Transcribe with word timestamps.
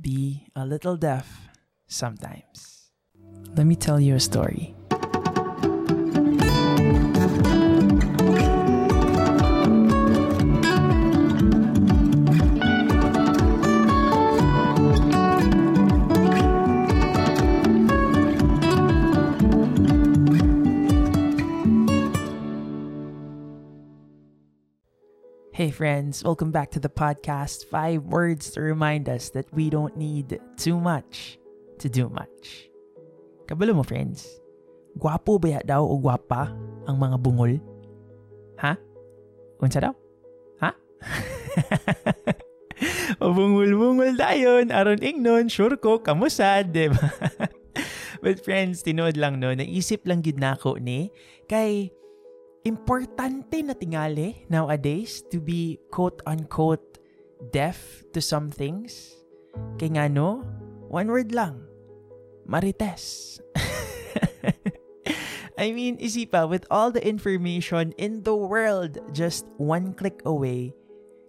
be 0.00 0.46
a 0.56 0.64
little 0.66 0.96
deaf 0.96 1.48
sometimes. 1.86 2.90
Let 3.56 3.66
me 3.66 3.76
tell 3.76 4.00
you 4.00 4.16
a 4.16 4.20
story. 4.20 4.74
Hey, 25.54 25.70
friends, 25.70 26.26
welcome 26.26 26.50
back 26.50 26.74
to 26.74 26.82
the 26.82 26.90
podcast. 26.90 27.70
Five 27.70 28.10
words 28.10 28.50
to 28.58 28.60
remind 28.60 29.06
us 29.06 29.30
that 29.38 29.46
we 29.54 29.70
don't 29.70 29.94
need 29.94 30.42
too 30.58 30.82
much 30.82 31.38
to 31.78 31.86
do 31.86 32.10
much. 32.10 32.66
Kabalo 33.46 33.70
mo, 33.78 33.86
friends? 33.86 34.26
Gwapo 34.98 35.38
ba 35.38 35.62
daw 35.62 35.86
o 35.86 35.94
gwapa 36.02 36.50
ang 36.90 36.98
mga 36.98 37.22
bungol? 37.22 37.62
Ha? 38.66 38.74
Unsa 39.62 39.78
daw? 39.78 39.94
Ha? 40.58 40.74
o 43.22 43.30
bungol-bungol 43.30 44.18
dayon, 44.18 44.74
aron 44.74 45.06
ingnon, 45.06 45.46
sure 45.46 45.78
ko, 45.78 46.02
kamusad, 46.02 46.74
di 46.74 46.90
ba? 46.90 47.14
But 48.26 48.42
friends, 48.42 48.82
tinood 48.82 49.14
lang 49.14 49.38
no, 49.38 49.54
naisip 49.54 50.02
lang 50.02 50.18
gid 50.18 50.42
nako 50.42 50.82
ni, 50.82 51.14
kay 51.46 51.94
importante 52.64 53.60
na 53.60 53.76
tingali 53.76 54.48
nowadays 54.48 55.20
to 55.28 55.38
be 55.38 55.76
quote-unquote 55.92 56.96
deaf 57.52 58.02
to 58.16 58.24
some 58.24 58.48
things. 58.48 59.20
Kay 59.76 59.94
nga 59.94 60.08
no, 60.08 60.40
one 60.88 61.12
word 61.12 61.36
lang, 61.36 61.60
marites. 62.48 63.38
I 65.60 65.70
mean, 65.70 66.00
isipa, 66.02 66.50
with 66.50 66.66
all 66.66 66.90
the 66.90 67.04
information 67.04 67.94
in 67.94 68.26
the 68.26 68.34
world, 68.34 68.98
just 69.14 69.46
one 69.60 69.94
click 69.94 70.18
away, 70.26 70.74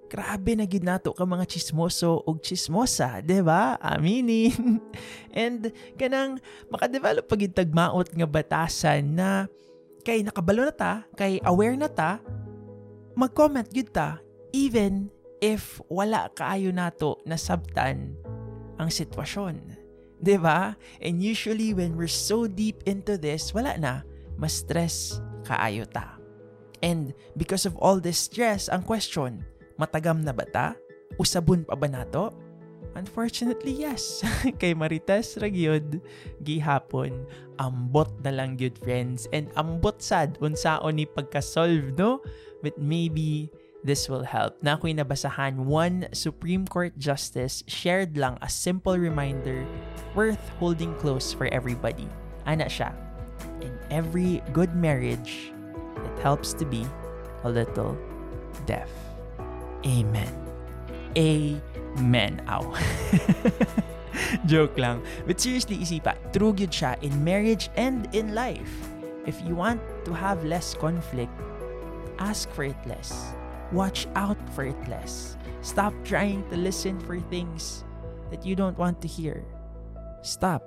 grabe 0.09 0.58
na 0.58 0.66
gid 0.66 0.81
nato 0.81 1.14
ka 1.14 1.28
mga 1.28 1.46
chismoso 1.46 2.26
og 2.26 2.42
chismosa, 2.42 3.22
'di 3.22 3.46
ba? 3.46 3.78
Aminin. 3.78 4.81
And 5.36 5.70
kanang 6.00 6.42
makadevelop 6.74 7.30
pagid 7.30 7.54
tagmaot 7.54 8.18
nga 8.18 8.26
batasan 8.26 9.14
na 9.14 9.46
kay 10.06 10.22
nakabalo 10.22 10.70
na 10.70 10.72
ta, 10.72 10.94
kay 11.17 11.42
aware 11.42 11.73
na 11.73 11.89
ta, 11.89 12.22
mag-comment 13.17 13.66
gud 13.73 13.89
ta 13.89 14.22
even 14.53 15.09
if 15.42 15.81
wala 15.92 16.30
kaayo 16.38 16.70
nato 16.70 17.20
na 17.25 17.36
sabtan 17.36 18.14
ang 18.78 18.89
sitwasyon. 18.94 19.58
'Di 20.22 20.38
ba? 20.39 20.78
And 21.02 21.20
usually 21.20 21.73
when 21.75 21.97
we're 21.97 22.12
so 22.12 22.45
deep 22.45 22.86
into 22.88 23.17
this, 23.20 23.52
wala 23.52 23.75
na, 23.75 24.06
mas 24.39 24.64
stress 24.64 25.20
kaayo 25.44 25.89
ta. 25.89 26.22
And 26.86 27.17
because 27.36 27.66
of 27.66 27.73
all 27.81 27.97
this 27.97 28.19
stress, 28.30 28.69
ang 28.69 28.86
question, 28.86 29.42
matagam 29.81 30.22
na 30.22 30.31
ba 30.31 30.45
ta? 30.45 30.78
Usabon 31.17 31.66
pa 31.66 31.73
ba 31.73 31.88
nato? 31.90 32.30
Unfortunately, 32.96 33.76
yes. 33.76 34.24
Kay 34.60 34.72
Marites 34.72 35.36
Ragyod, 35.36 36.00
gihapon, 36.40 37.28
ambot 37.60 38.08
na 38.24 38.32
lang 38.32 38.56
gyud 38.56 38.80
friends. 38.80 39.28
And 39.36 39.52
ambot 39.60 40.00
sad, 40.00 40.40
unsaon 40.40 40.96
ni 40.96 41.06
pagka-solve, 41.06 42.00
no? 42.00 42.24
But 42.64 42.80
maybe 42.80 43.52
this 43.84 44.08
will 44.08 44.24
help. 44.24 44.58
Na 44.64 44.80
ako'y 44.80 44.96
nabasahan, 44.96 45.68
one 45.68 46.08
Supreme 46.16 46.64
Court 46.66 46.96
Justice 46.96 47.68
shared 47.68 48.16
lang 48.16 48.40
a 48.40 48.48
simple 48.48 48.96
reminder 48.96 49.68
worth 50.16 50.42
holding 50.58 50.96
close 50.98 51.36
for 51.36 51.52
everybody. 51.52 52.08
Ana 52.48 52.72
siya. 52.72 52.96
In 53.59 53.76
every 53.92 54.40
good 54.56 54.72
marriage, 54.72 55.52
it 56.00 56.16
helps 56.24 56.56
to 56.56 56.66
be 56.66 56.88
a 57.44 57.50
little 57.52 58.00
deaf. 58.66 58.90
Amen. 59.84 60.44
Amen. 61.18 62.44
Ow. 62.48 62.76
Joke 64.46 64.76
lang. 64.80 65.03
But 65.28 65.40
seriously, 65.40 65.80
isipa, 65.80 66.16
true 66.36 66.52
gyud 66.52 66.72
siya 66.72 67.00
in 67.03 67.16
marriage 67.24 67.72
and 67.80 68.08
in 68.16 68.36
life. 68.36 68.72
If 69.25 69.40
you 69.42 69.56
want 69.56 69.81
to 70.06 70.14
have 70.14 70.46
less 70.46 70.75
conflict, 70.75 71.34
ask 72.20 72.52
for 72.52 72.68
it 72.68 72.78
less. 72.86 73.34
Watch 73.74 74.06
out 74.14 74.38
for 74.54 74.64
it 74.68 74.78
less. 74.88 75.36
Stop 75.66 75.96
trying 76.06 76.46
to 76.54 76.56
listen 76.56 77.02
for 77.02 77.18
things 77.34 77.84
that 78.30 78.46
you 78.46 78.54
don't 78.54 78.78
want 78.78 79.02
to 79.02 79.09
hear. 79.09 79.42
Stop 80.22 80.62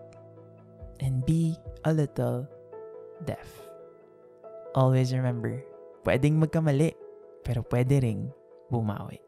and 0.98 1.22
be 1.22 1.54
a 1.84 1.92
little 1.94 2.48
deaf. 3.24 3.46
Always 4.74 5.14
remember, 5.14 5.62
pwedeng 6.02 6.42
magkamali, 6.42 6.94
pero 7.46 7.62
pwede 7.70 8.02
ring 8.02 8.30
bumawi. 8.70 9.27